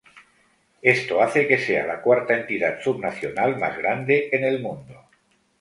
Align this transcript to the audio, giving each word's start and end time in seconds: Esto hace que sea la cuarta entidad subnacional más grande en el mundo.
Esto 0.81 1.21
hace 1.21 1.47
que 1.47 1.59
sea 1.59 1.85
la 1.85 2.01
cuarta 2.01 2.35
entidad 2.35 2.81
subnacional 2.81 3.59
más 3.59 3.77
grande 3.77 4.29
en 4.31 4.43
el 4.43 4.59
mundo. 4.59 4.99